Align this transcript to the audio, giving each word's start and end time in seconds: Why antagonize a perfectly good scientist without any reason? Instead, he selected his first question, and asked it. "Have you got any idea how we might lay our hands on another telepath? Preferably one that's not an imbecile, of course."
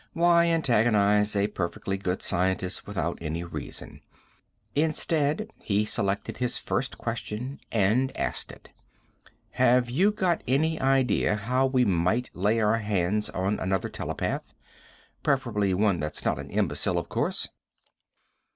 Why 0.13 0.47
antagonize 0.47 1.35
a 1.35 1.45
perfectly 1.45 1.95
good 1.95 2.23
scientist 2.23 2.87
without 2.87 3.19
any 3.21 3.43
reason? 3.43 4.01
Instead, 4.73 5.53
he 5.61 5.85
selected 5.85 6.37
his 6.37 6.57
first 6.57 6.97
question, 6.97 7.59
and 7.71 8.11
asked 8.17 8.51
it. 8.51 8.69
"Have 9.51 9.91
you 9.91 10.11
got 10.11 10.41
any 10.47 10.79
idea 10.81 11.35
how 11.35 11.67
we 11.67 11.85
might 11.85 12.31
lay 12.33 12.59
our 12.59 12.77
hands 12.79 13.29
on 13.29 13.59
another 13.59 13.89
telepath? 13.89 14.41
Preferably 15.21 15.71
one 15.75 15.99
that's 15.99 16.25
not 16.25 16.39
an 16.39 16.49
imbecile, 16.49 16.97
of 16.97 17.07
course." 17.07 17.47